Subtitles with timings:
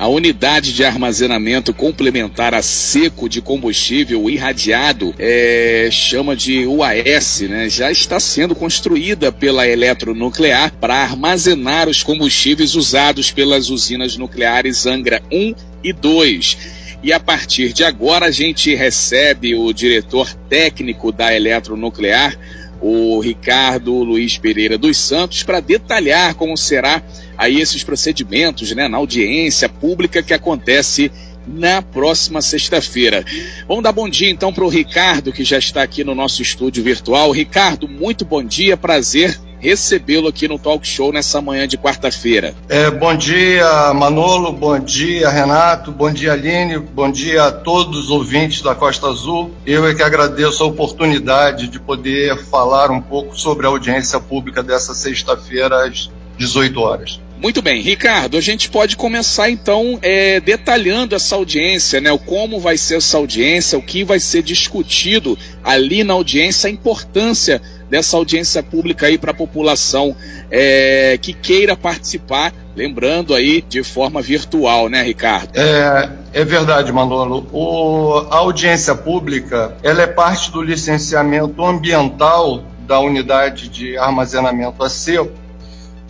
[0.00, 7.68] A unidade de armazenamento complementar a seco de combustível irradiado é, chama de UAS, né?
[7.68, 15.22] Já está sendo construída pela Eletronuclear para armazenar os combustíveis usados pelas usinas nucleares Angra
[15.30, 16.56] 1 e 2.
[17.02, 22.38] E a partir de agora a gente recebe o diretor técnico da Eletronuclear,
[22.80, 27.02] o Ricardo Luiz Pereira dos Santos para detalhar como será
[27.40, 31.10] aí esses procedimentos, né, na audiência pública que acontece
[31.48, 33.24] na próxima sexta-feira.
[33.66, 36.84] Vamos dar bom dia então para o Ricardo, que já está aqui no nosso estúdio
[36.84, 37.30] virtual.
[37.32, 42.54] Ricardo, muito bom dia, prazer recebê-lo aqui no Talk Show nessa manhã de quarta-feira.
[42.68, 48.10] É, bom dia, Manolo, bom dia, Renato, bom dia, Aline, bom dia a todos os
[48.10, 49.50] ouvintes da Costa Azul.
[49.66, 54.62] Eu é que agradeço a oportunidade de poder falar um pouco sobre a audiência pública
[54.62, 56.10] dessa sexta-feira às
[56.40, 57.20] 18 horas.
[57.40, 62.12] Muito bem, Ricardo, a gente pode começar então é, detalhando essa audiência, né?
[62.12, 66.70] O como vai ser essa audiência, o que vai ser discutido ali na audiência, a
[66.70, 70.14] importância dessa audiência pública aí para a população
[70.50, 75.56] é, que queira participar, lembrando aí de forma virtual, né, Ricardo?
[75.56, 77.48] É, é verdade, Manolo.
[77.52, 84.90] O, a audiência pública, ela é parte do licenciamento ambiental da unidade de armazenamento a
[84.90, 85.39] seco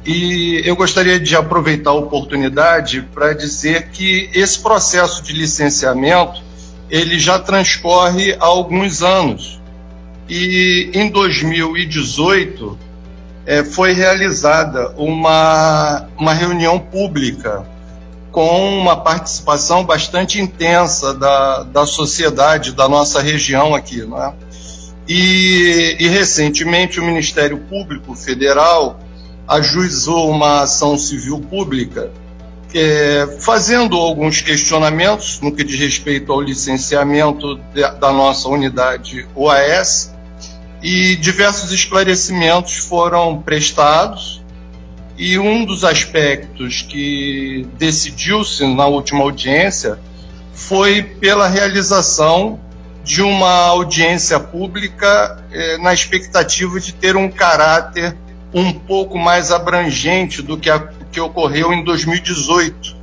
[0.05, 6.42] e eu gostaria de aproveitar a oportunidade para dizer que esse processo de licenciamento
[6.89, 9.61] ele já transcorre há alguns anos.
[10.29, 12.79] E em 2018
[13.47, 17.67] é, foi realizada uma, uma reunião pública
[18.33, 24.03] com uma participação bastante intensa da, da sociedade da nossa região aqui.
[24.03, 24.33] Né?
[25.07, 28.98] E, e recentemente o Ministério Público Federal
[29.51, 32.12] ajuizou uma ação civil pública
[32.73, 40.15] é, fazendo alguns questionamentos no que diz respeito ao licenciamento de, da nossa unidade OAS
[40.81, 44.41] e diversos esclarecimentos foram prestados
[45.19, 49.98] e um dos aspectos que decidiu-se na última audiência
[50.55, 52.61] foi pela realização
[53.03, 58.17] de uma audiência pública eh, na expectativa de ter um caráter
[58.52, 60.78] um pouco mais abrangente do que, a,
[61.11, 62.96] que ocorreu em 2018.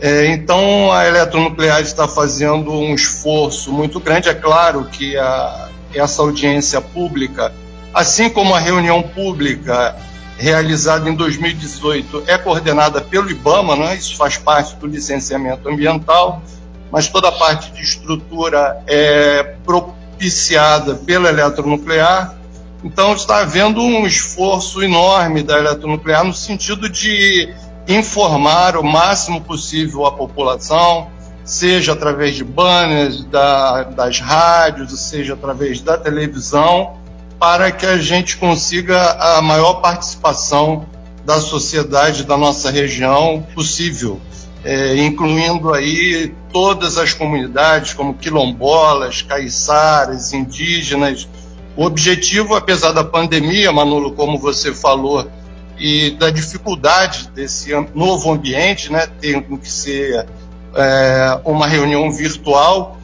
[0.00, 4.28] É, então, a eletronuclear está fazendo um esforço muito grande.
[4.28, 7.52] É claro que a, essa audiência pública,
[7.94, 9.96] assim como a reunião pública
[10.36, 13.94] realizada em 2018, é coordenada pelo IBAMA, né?
[13.94, 16.42] isso faz parte do licenciamento ambiental,
[16.90, 22.41] mas toda a parte de estrutura é propiciada pela eletronuclear
[22.84, 27.48] então está havendo um esforço enorme da eletronuclear no sentido de
[27.86, 31.08] informar o máximo possível a população,
[31.44, 36.96] seja através de banners, da, das rádios, seja através da televisão,
[37.38, 40.86] para que a gente consiga a maior participação
[41.24, 44.20] da sociedade da nossa região possível,
[44.64, 51.28] é, incluindo aí todas as comunidades, como quilombolas, caiçaras, indígenas,
[51.76, 55.30] o objetivo, apesar da pandemia, Manolo, como você falou,
[55.78, 60.26] e da dificuldade desse novo ambiente, né, tendo que ser
[60.74, 62.98] é, uma reunião virtual,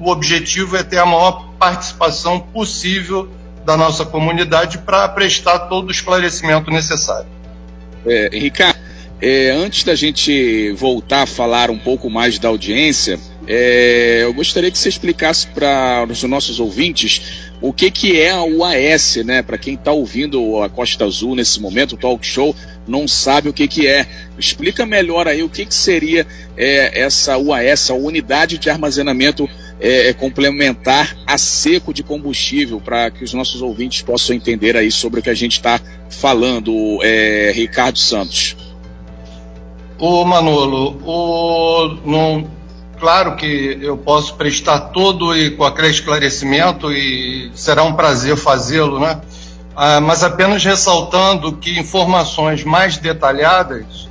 [0.00, 3.28] o objetivo é ter a maior participação possível
[3.64, 7.28] da nossa comunidade para prestar todo o esclarecimento necessário.
[8.06, 8.78] É, Ricardo,
[9.20, 14.70] é, antes da gente voltar a falar um pouco mais da audiência, é, eu gostaria
[14.70, 19.42] que você explicasse para os nossos ouvintes o que, que é a UAS, né?
[19.42, 22.54] Para quem está ouvindo a Costa Azul nesse momento, o talk show,
[22.86, 24.06] não sabe o que, que é.
[24.38, 29.48] Explica melhor aí o que, que seria é, essa UAS, a unidade de armazenamento
[29.80, 34.90] é, é, complementar a seco de combustível, para que os nossos ouvintes possam entender aí
[34.90, 38.56] sobre o que a gente está falando, é, Ricardo Santos.
[39.98, 42.50] Ô Manolo, o, não,
[43.04, 49.20] claro que eu posso prestar todo e qualquer esclarecimento e será um prazer fazê-lo, né?
[49.76, 54.08] Ah, mas apenas ressaltando que informações mais detalhadas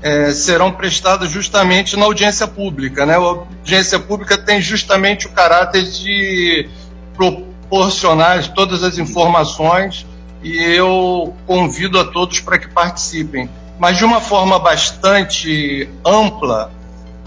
[0.00, 3.14] é, serão prestadas justamente na audiência pública, né?
[3.14, 6.68] A audiência pública tem justamente o caráter de
[7.16, 10.06] proporcionar todas as informações
[10.44, 13.50] e eu convido a todos para que participem,
[13.80, 16.77] mas de uma forma bastante ampla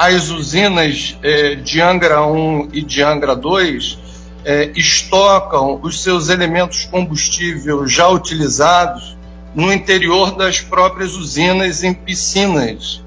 [0.02, 4.00] as usinas é, de Angra 1 e de Angra 2
[4.44, 9.16] é, estocam os seus elementos combustível já utilizados
[9.54, 13.04] no interior das próprias usinas em piscinas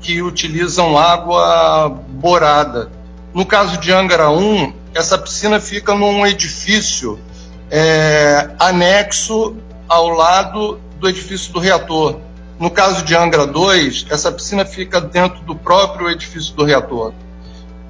[0.00, 2.92] que utilizam água borada.
[3.34, 7.18] No caso de Angra 1, essa piscina fica num edifício
[7.68, 9.56] é, anexo
[9.88, 12.20] ao lado do edifício do reator.
[12.58, 17.12] No caso de Angra 2, essa piscina fica dentro do próprio edifício do reator.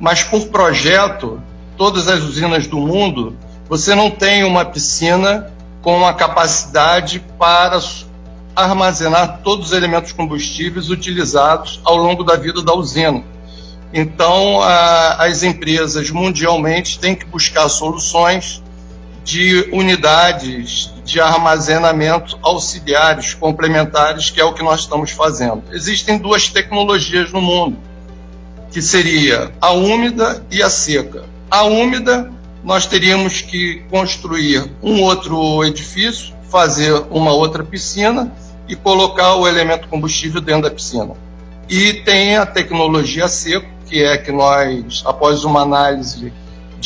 [0.00, 1.40] Mas por projeto,
[1.76, 3.36] todas as usinas do mundo,
[3.68, 5.52] você não tem uma piscina
[5.82, 7.80] com a capacidade para
[8.56, 13.22] armazenar todos os elementos combustíveis utilizados ao longo da vida da usina.
[13.92, 18.62] Então, a, as empresas mundialmente têm que buscar soluções
[19.22, 25.62] de unidades de armazenamento auxiliares, complementares, que é o que nós estamos fazendo.
[25.70, 27.78] Existem duas tecnologias no mundo,
[28.72, 31.24] que seria a úmida e a seca.
[31.48, 32.30] A úmida,
[32.64, 38.32] nós teríamos que construir um outro edifício, fazer uma outra piscina
[38.68, 41.14] e colocar o elemento combustível dentro da piscina.
[41.68, 46.32] E tem a tecnologia seco, que é que nós, após uma análise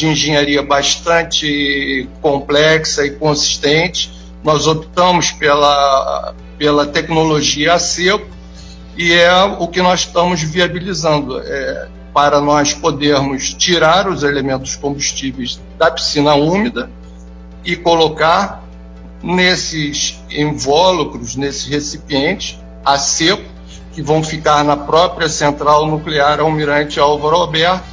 [0.01, 4.11] de engenharia bastante complexa e consistente,
[4.43, 8.27] nós optamos pela, pela tecnologia a seco
[8.97, 15.61] e é o que nós estamos viabilizando é, para nós podermos tirar os elementos combustíveis
[15.79, 16.91] da piscina úmida
[17.65, 18.65] e colocar
[19.23, 23.45] nesses invólucros, nesses recipientes a seco,
[23.93, 27.85] que vão ficar na própria central nuclear Almirante Álvaro Alberto,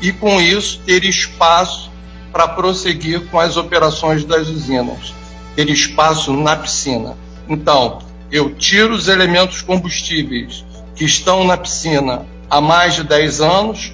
[0.00, 1.90] e com isso ter espaço
[2.32, 5.14] para prosseguir com as operações das usinas,
[5.54, 7.16] ter espaço na piscina.
[7.48, 8.00] Então,
[8.30, 10.64] eu tiro os elementos combustíveis
[10.94, 13.92] que estão na piscina há mais de 10 anos,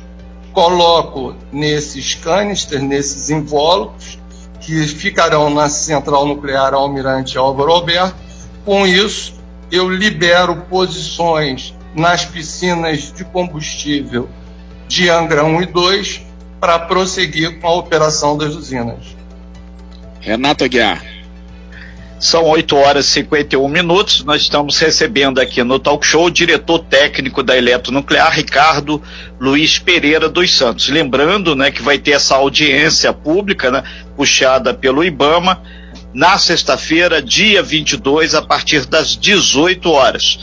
[0.52, 4.18] coloco nesses canisters, nesses invólucros,
[4.60, 8.14] que ficarão na central nuclear Almirante Álvaro Alberto.
[8.64, 9.34] Com isso,
[9.70, 14.28] eu libero posições nas piscinas de combustível
[14.92, 16.20] de Angra 1 e 2
[16.60, 19.16] para prosseguir com a operação das usinas.
[20.20, 21.02] Renato Aguiar.
[22.20, 24.22] São 8 horas e 51 minutos.
[24.22, 29.02] Nós estamos recebendo aqui no Talk Show o diretor técnico da Eletronuclear, Ricardo
[29.40, 30.90] Luiz Pereira dos Santos.
[30.90, 33.82] Lembrando né, que vai ter essa audiência pública, né,
[34.14, 35.62] puxada pelo IBAMA,
[36.12, 40.38] na sexta-feira, dia 22, a partir das 18 horas.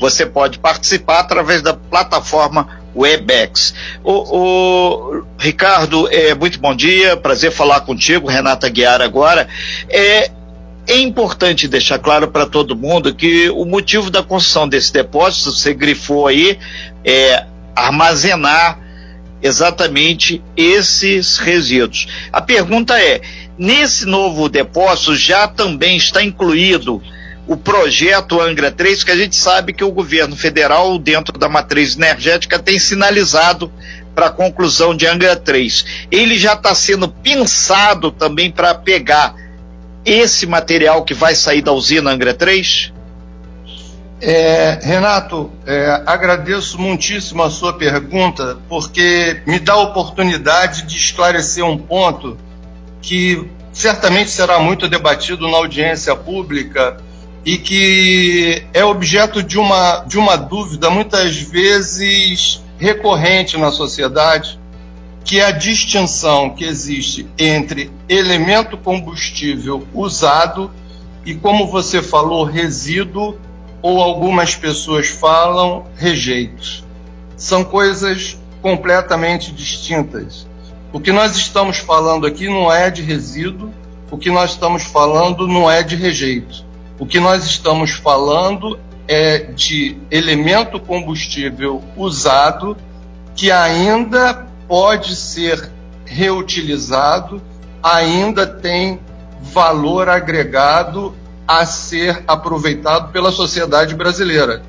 [0.00, 3.74] Você pode participar através da plataforma Webex.
[4.02, 9.48] O, o, Ricardo, é, muito bom dia, prazer falar contigo, Renata Guiar agora.
[9.88, 10.30] É,
[10.86, 15.72] é importante deixar claro para todo mundo que o motivo da construção desse depósito, você
[15.72, 16.58] grifou aí,
[17.04, 18.78] é armazenar
[19.42, 22.08] exatamente esses resíduos.
[22.32, 23.20] A pergunta é:
[23.58, 27.02] nesse novo depósito já também está incluído
[27.46, 31.96] o projeto Angra 3, que a gente sabe que o governo federal, dentro da matriz
[31.96, 33.72] energética, tem sinalizado
[34.14, 36.06] para a conclusão de Angra 3.
[36.10, 39.34] Ele já está sendo pensado também para pegar
[40.04, 42.92] esse material que vai sair da usina Angra 3?
[44.22, 51.64] É, Renato, é, agradeço muitíssimo a sua pergunta, porque me dá a oportunidade de esclarecer
[51.64, 52.36] um ponto
[53.00, 56.98] que certamente será muito debatido na audiência pública
[57.44, 64.58] e que é objeto de uma, de uma dúvida muitas vezes recorrente na sociedade,
[65.24, 70.70] que é a distinção que existe entre elemento combustível usado
[71.24, 73.38] e, como você falou, resíduo,
[73.82, 76.84] ou algumas pessoas falam rejeitos.
[77.36, 80.46] São coisas completamente distintas.
[80.92, 83.72] O que nós estamos falando aqui não é de resíduo,
[84.10, 86.64] o que nós estamos falando não é de rejeito.
[87.00, 88.78] O que nós estamos falando
[89.08, 92.76] é de elemento combustível usado
[93.34, 95.70] que ainda pode ser
[96.04, 97.40] reutilizado,
[97.82, 99.00] ainda tem
[99.40, 101.16] valor agregado
[101.48, 104.62] a ser aproveitado pela sociedade brasileira.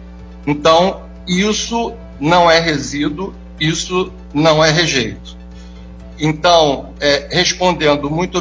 [0.48, 5.36] Então, isso não é resíduo, isso não é rejeito.
[6.18, 8.38] Então, é, respondendo muito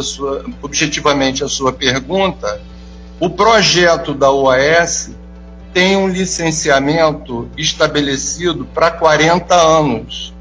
[0.00, 2.69] sua, objetivamente a sua pergunta,
[3.20, 5.10] o projeto da OAS
[5.74, 10.34] tem um licenciamento estabelecido para 40 anos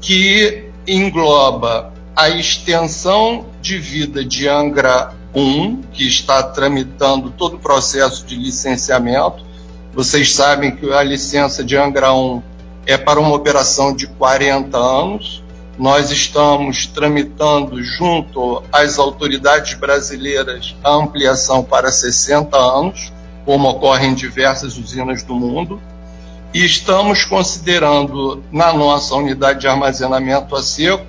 [0.00, 8.24] que engloba a extensão de vida de Angra 1, que está tramitando todo o processo
[8.24, 9.44] de licenciamento.
[9.92, 12.42] Vocês sabem que a licença de Angra 1
[12.86, 15.39] é para uma operação de 40 anos.
[15.80, 23.10] Nós estamos tramitando junto às autoridades brasileiras a ampliação para 60 anos,
[23.46, 25.80] como ocorre em diversas usinas do mundo.
[26.52, 31.06] e estamos considerando na nossa unidade de armazenamento a seco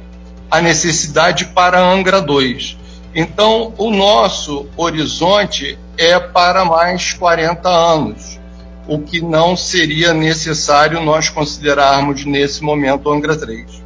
[0.50, 2.78] a necessidade para Angra 2.
[3.13, 8.40] Então, o nosso horizonte é para mais 40 anos,
[8.88, 13.80] o que não seria necessário nós considerarmos nesse momento Angra 3.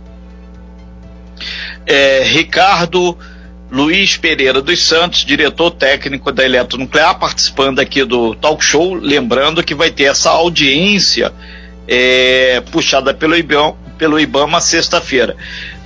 [1.86, 3.18] É, Ricardo
[3.72, 8.94] Luiz Pereira dos Santos, diretor técnico da Eletronuclear, participando aqui do talk show.
[8.94, 11.34] Lembrando que vai ter essa audiência
[11.88, 15.36] é, puxada pelo IBAMA, pelo IBAMA sexta-feira.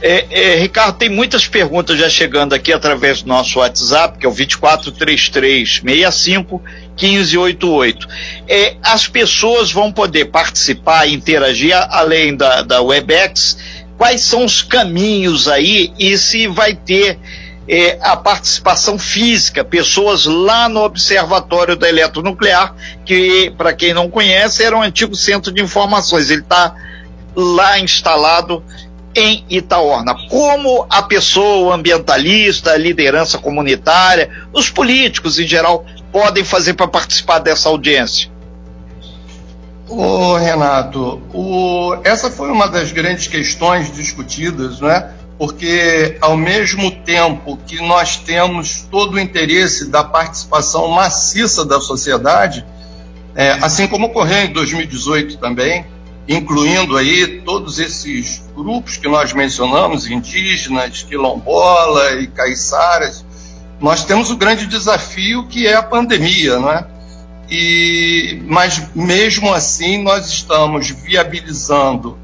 [0.01, 4.29] É, é, Ricardo, tem muitas perguntas já chegando aqui através do nosso WhatsApp, que é
[4.29, 6.63] o 243365
[6.99, 8.07] 1588.
[8.47, 13.57] É, as pessoas vão poder participar interagir além da, da WebEx.
[13.99, 17.19] Quais são os caminhos aí e se vai ter
[17.67, 22.73] é, a participação física, pessoas lá no Observatório da Eletronuclear,
[23.05, 26.29] que, para quem não conhece, era um antigo centro de informações.
[26.31, 26.73] Ele está
[27.35, 28.63] lá instalado
[29.13, 30.15] em Itaorna.
[30.29, 37.39] Como a pessoa ambientalista, a liderança comunitária, os políticos em geral podem fazer para participar
[37.39, 38.31] dessa audiência?
[39.89, 45.11] Ô, Renato, o, essa foi uma das grandes questões discutidas, né?
[45.39, 52.63] porque ao mesmo tempo que nós temos todo o interesse da participação maciça da sociedade,
[53.33, 55.85] é, assim como ocorreu em 2018 também,
[56.27, 63.25] incluindo aí todos esses grupos que nós mencionamos, indígenas, quilombola e caiçaras,
[63.79, 66.85] nós temos o grande desafio que é a pandemia, não é?
[67.49, 72.17] E, mas mesmo assim nós estamos viabilizando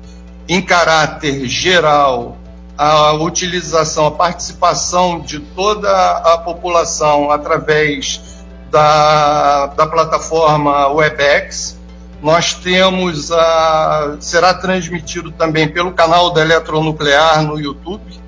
[0.47, 2.37] em caráter geral
[2.77, 8.21] a utilização, a participação de toda a população através
[8.69, 11.79] da, da plataforma WebEx.
[12.21, 14.17] Nós temos a.
[14.19, 18.24] será transmitido também pelo canal da Eletronuclear no YouTube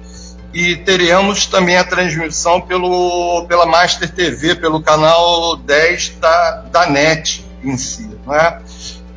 [0.60, 7.46] e teremos também a transmissão pelo, pela Master TV, pelo canal 10 da, da NET
[7.64, 8.10] em si.
[8.26, 8.60] Não é?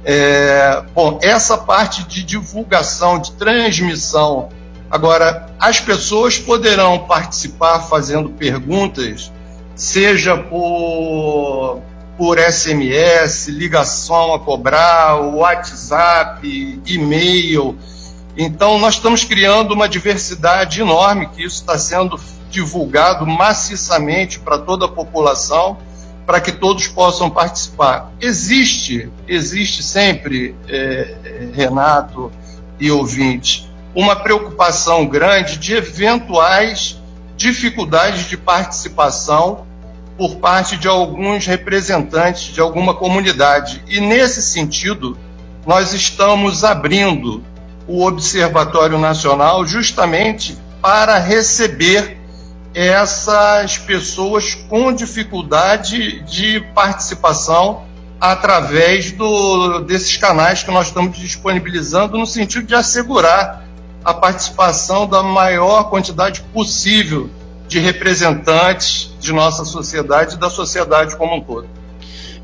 [0.04, 4.49] É, bom, essa parte de divulgação, de transmissão
[4.90, 9.30] Agora, as pessoas poderão participar fazendo perguntas,
[9.76, 11.80] seja por,
[12.18, 17.78] por SMS, ligação a cobrar, WhatsApp, e-mail.
[18.37, 22.19] Então, nós estamos criando uma diversidade enorme, que isso está sendo
[22.51, 25.79] divulgado maciçamente para toda a população,
[26.27, 28.13] para que todos possam participar.
[28.21, 32.31] Existe, existe sempre, é, Renato
[32.79, 37.01] e ouvinte, uma preocupação grande de eventuais
[37.37, 39.67] dificuldades de participação
[40.17, 43.83] por parte de alguns representantes de alguma comunidade.
[43.89, 45.17] E nesse sentido,
[45.67, 47.43] nós estamos abrindo
[47.87, 52.19] o Observatório Nacional justamente para receber
[52.75, 57.85] essas pessoas com dificuldade de participação
[58.21, 63.65] através do, desses canais que nós estamos disponibilizando no sentido de assegurar
[64.05, 67.31] a participação da maior quantidade possível
[67.67, 71.80] de representantes de nossa sociedade e da sociedade como um todo.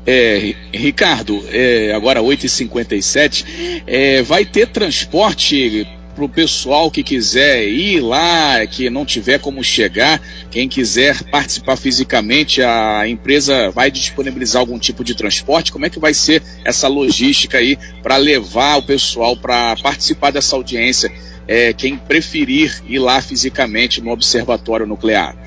[0.09, 5.85] É, Ricardo, é, agora 8h57, é, vai ter transporte
[6.15, 11.75] para o pessoal que quiser ir lá, que não tiver como chegar, quem quiser participar
[11.75, 15.71] fisicamente, a empresa vai disponibilizar algum tipo de transporte?
[15.71, 20.55] Como é que vai ser essa logística aí para levar o pessoal para participar dessa
[20.55, 21.11] audiência
[21.47, 25.46] é, quem preferir ir lá fisicamente no observatório nuclear?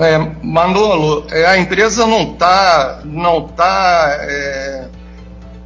[0.00, 4.88] É, Manolo, é, a empresa não está não tá, é,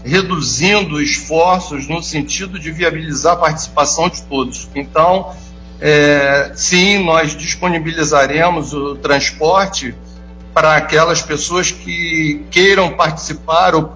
[0.04, 4.68] reduzindo esforços no sentido de viabilizar a participação de todos.
[4.74, 5.32] Então,
[5.80, 9.94] é, sim, nós disponibilizaremos o transporte
[10.52, 13.92] para aquelas pessoas que queiram participar, ou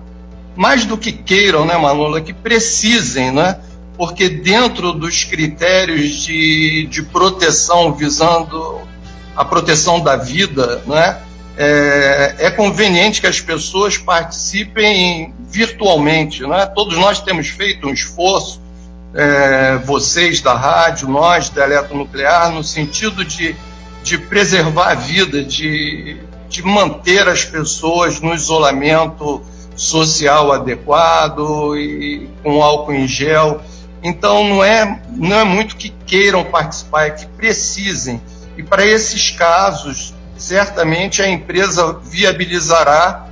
[0.55, 3.59] mais do que queiram, né, Manolo, que precisem, né?
[3.97, 8.81] porque dentro dos critérios de, de proteção visando
[9.39, 11.17] a proteção da vida, né,
[11.57, 16.45] é, é, conveniente que as pessoas participem virtualmente.
[16.45, 16.67] Né?
[16.67, 18.61] Todos nós temos feito um esforço,
[19.15, 23.55] é, vocês da rádio, nós da eletronuclear, no sentido de,
[24.03, 26.17] de preservar a vida, de,
[26.49, 29.41] de manter as pessoas no isolamento
[29.77, 33.61] social adequado e com álcool em gel.
[34.03, 38.21] Então não é, não é muito que queiram participar, é que precisem.
[38.59, 43.27] E para esses casos, certamente a empresa viabilizará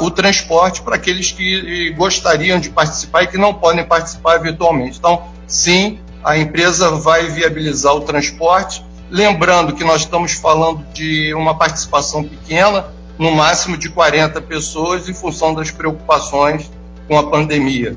[0.00, 4.98] o transporte para aqueles que gostariam de participar e que não podem participar virtualmente.
[4.98, 8.84] Então, sim, a empresa vai viabilizar o transporte.
[9.10, 12.86] Lembrando que nós estamos falando de uma participação pequena,
[13.18, 16.70] no máximo de 40 pessoas, em função das preocupações
[17.08, 17.96] com a pandemia.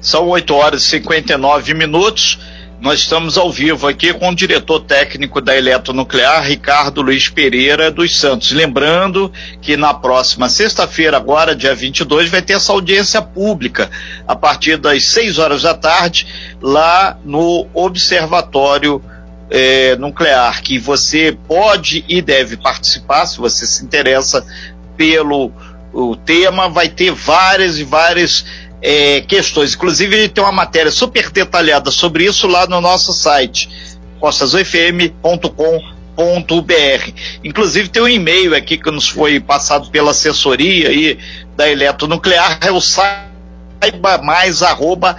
[0.00, 2.38] São 8 horas e 59 minutos.
[2.80, 8.18] Nós estamos ao vivo aqui com o diretor técnico da Eletronuclear, Ricardo Luiz Pereira dos
[8.18, 8.52] Santos.
[8.52, 13.90] Lembrando que na próxima sexta-feira, agora, dia 22, vai ter essa audiência pública,
[14.26, 16.26] a partir das 6 horas da tarde,
[16.58, 19.02] lá no Observatório
[19.50, 24.42] é, Nuclear, que você pode e deve participar, se você se interessa
[24.96, 25.52] pelo
[25.92, 28.44] o tema, vai ter várias e várias
[28.82, 29.74] é, questões.
[29.74, 33.68] Inclusive, ele tem uma matéria super detalhada sobre isso lá no nosso site,
[34.18, 37.12] costasufm.com.br.
[37.44, 41.18] Inclusive, tem um e-mail aqui que nos foi passado pela assessoria aí
[41.56, 45.16] da Eletronuclear, é o saiba mais arroba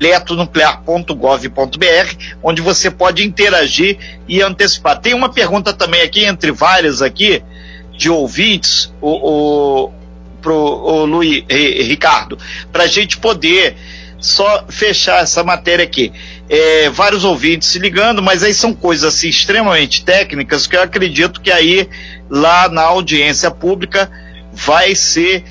[0.00, 5.00] eletronuclear.gov.br, onde você pode interagir e antecipar.
[5.00, 7.42] Tem uma pergunta também aqui, entre várias aqui,
[7.96, 9.92] de ouvintes, o, o
[10.40, 12.38] pro o Luiz, Ricardo,
[12.72, 13.76] para a gente poder
[14.20, 16.12] só fechar essa matéria aqui.
[16.48, 21.40] É, vários ouvintes se ligando, mas aí são coisas assim, extremamente técnicas que eu acredito
[21.40, 21.88] que aí
[22.28, 24.10] lá na audiência pública
[24.52, 25.44] vai ser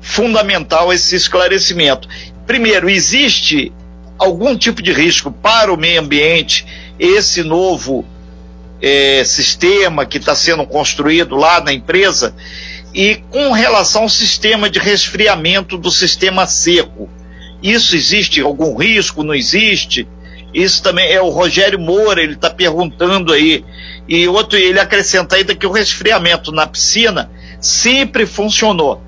[0.00, 2.08] fundamental esse esclarecimento.
[2.46, 3.72] Primeiro, existe
[4.18, 6.66] algum tipo de risco para o meio ambiente
[6.98, 8.04] esse novo
[8.80, 12.34] é, sistema que está sendo construído lá na empresa?
[12.94, 17.08] E com relação ao sistema de resfriamento do sistema seco,
[17.62, 19.22] isso existe algum risco?
[19.22, 20.08] Não existe?
[20.52, 23.64] Isso também é o Rogério Moura, ele está perguntando aí.
[24.08, 27.30] E outro, ele acrescenta ainda que o resfriamento na piscina
[27.60, 29.00] sempre funcionou.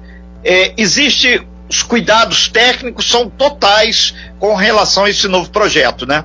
[0.44, 6.24] É, existe os cuidados técnicos são totais com relação a esse novo projeto, né?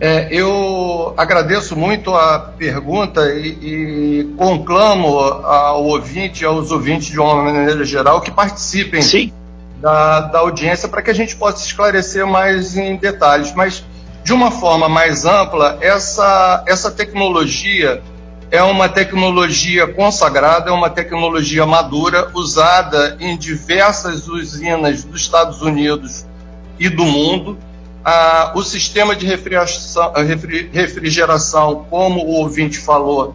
[0.00, 7.36] É, eu agradeço muito a pergunta e, e, conclamo ao ouvinte, aos ouvintes de uma
[7.44, 9.00] maneira geral, que participem
[9.80, 13.54] da, da, audiência para que a gente possa esclarecer mais em detalhes.
[13.54, 13.84] Mas,
[14.24, 18.02] de uma forma mais ampla, essa, essa tecnologia
[18.50, 26.26] é uma tecnologia consagrada, é uma tecnologia madura, usada em diversas usinas dos Estados Unidos
[26.80, 27.56] e do mundo
[28.04, 33.34] ah, o sistema de refrigeração, como o ouvinte falou,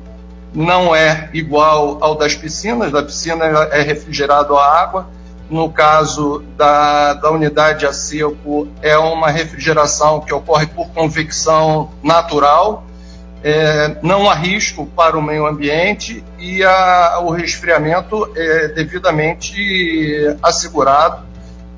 [0.54, 2.92] não é igual ao das piscinas.
[2.92, 5.08] Da piscina é refrigerado a água.
[5.50, 12.84] No caso da, da unidade a seco, é uma refrigeração que ocorre por convecção natural.
[13.44, 21.29] É, não há risco para o meio ambiente e a, o resfriamento é devidamente assegurado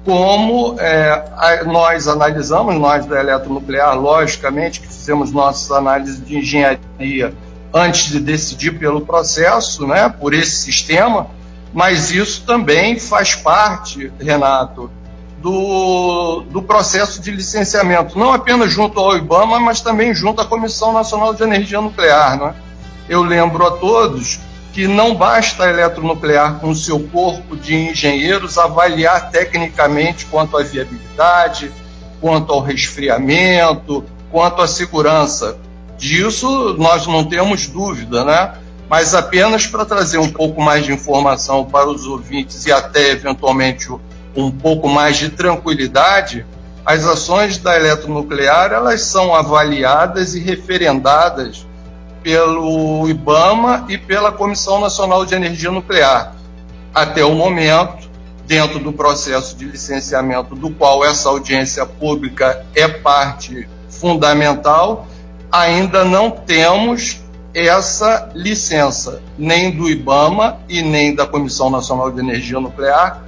[0.04, 7.34] como é, nós analisamos, nós da eletronuclear, logicamente, que fizemos nossas análises de engenharia
[7.74, 11.28] antes de decidir pelo processo, né, por esse sistema,
[11.74, 14.90] mas isso também faz parte, Renato,
[15.42, 20.92] do, do processo de licenciamento, não apenas junto ao IBAMA, mas também junto à Comissão
[20.94, 22.38] Nacional de Energia Nuclear.
[22.38, 22.56] Né?
[23.08, 24.40] Eu lembro a todos
[24.74, 31.72] que não basta a eletronuclear com seu corpo de engenheiros avaliar tecnicamente quanto à viabilidade,
[32.22, 35.58] quanto ao resfriamento, quanto à segurança.
[35.98, 38.54] Disso nós não temos dúvida, né?
[38.90, 43.88] Mas apenas para trazer um pouco mais de informação para os ouvintes e até eventualmente
[44.36, 46.46] um pouco mais de tranquilidade,
[46.86, 51.66] as ações da eletronuclear elas são avaliadas e referendadas
[52.24, 56.36] pelo IBAMA e pela Comissão Nacional de Energia Nuclear.
[56.94, 58.10] Até o momento,
[58.46, 65.08] dentro do processo de licenciamento, do qual essa audiência pública é parte fundamental,
[65.52, 67.22] ainda não temos
[67.54, 73.22] essa licença, nem do IBAMA e nem da Comissão Nacional de Energia Nuclear,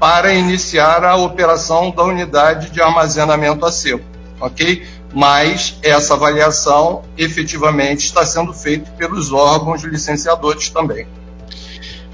[0.00, 4.04] para iniciar a operação da unidade de armazenamento a seco,
[4.40, 4.86] ok?
[5.12, 11.06] Mas essa avaliação efetivamente está sendo feita pelos órgãos licenciadores também.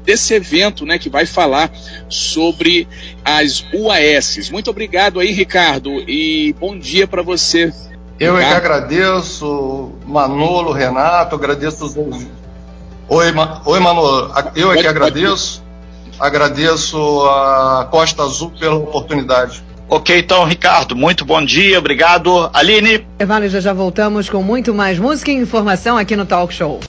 [0.08, 1.70] desse evento, né, que vai falar
[2.08, 2.88] sobre
[3.28, 4.48] as UAS.
[4.50, 7.72] Muito obrigado aí, Ricardo, e bom dia para você.
[8.18, 11.94] Eu é que agradeço, Manolo, Renato, agradeço os
[13.08, 13.62] Oi, Ma...
[13.64, 15.62] Oi Manolo, eu é que agradeço,
[16.18, 19.62] agradeço a Costa Azul pela oportunidade.
[19.90, 22.50] Ok, então, Ricardo, muito bom dia, obrigado.
[22.52, 23.06] Aline.
[23.18, 26.80] Evandro, já já voltamos com muito mais música e informação aqui no Talk Show.